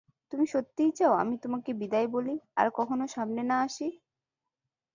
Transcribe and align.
তুমি 0.31 0.45
সত্যিই 0.47 0.91
চাও 0.91 1.13
আমি 1.21 1.35
তোমাকে 1.43 1.71
বিদায় 1.81 2.07
বলি, 2.07 2.35
আর 2.55 2.67
কখনো 2.77 3.05
সামনে 3.15 3.41
না 3.43 3.57
আসি? 3.65 3.87